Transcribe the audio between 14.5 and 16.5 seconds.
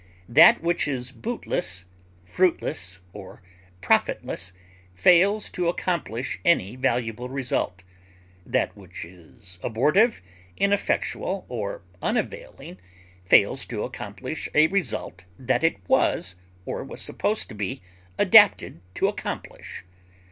a result that it was,